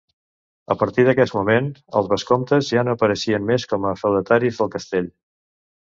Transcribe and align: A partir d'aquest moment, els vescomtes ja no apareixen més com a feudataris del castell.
A 0.75 0.77
partir 0.83 1.03
d'aquest 1.07 1.35
moment, 1.35 1.67
els 2.01 2.09
vescomtes 2.15 2.71
ja 2.77 2.87
no 2.89 2.97
apareixen 2.99 3.47
més 3.53 3.67
com 3.75 3.89
a 3.91 3.95
feudataris 4.03 4.63
del 4.63 4.73
castell. 4.79 5.13